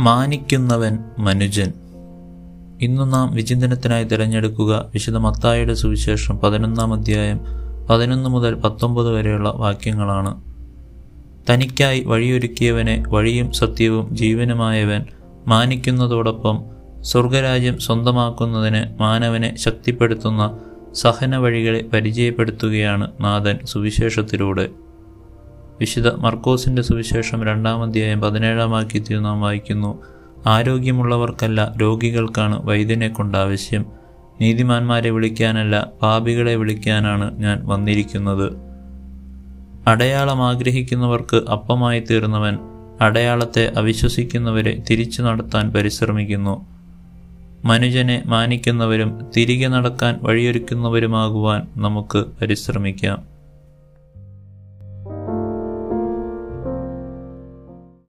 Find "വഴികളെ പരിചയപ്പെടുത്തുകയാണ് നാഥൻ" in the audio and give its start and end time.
21.36-23.58